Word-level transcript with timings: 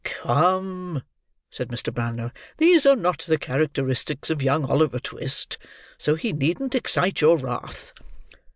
"Come," 0.03 1.03
said 1.51 1.67
Mr. 1.67 1.93
Brownlow, 1.93 2.31
"these 2.57 2.87
are 2.87 2.95
not 2.95 3.19
the 3.19 3.37
characteristics 3.37 4.31
of 4.31 4.41
young 4.41 4.65
Oliver 4.65 4.97
Twist; 4.97 5.59
so 5.99 6.15
he 6.15 6.33
needn't 6.33 6.73
excite 6.73 7.21
your 7.21 7.37
wrath." 7.37 7.93